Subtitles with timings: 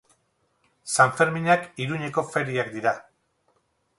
[0.93, 2.97] Sanferminak Iruñeko feriak dira.